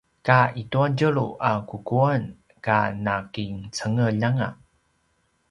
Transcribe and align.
ka 0.27 0.39
i 0.61 0.63
tua 0.71 0.85
tjelu 0.97 1.27
a 1.49 1.51
kukuan 1.69 2.23
ka 2.65 2.77
nakincengeljanga 3.05 4.49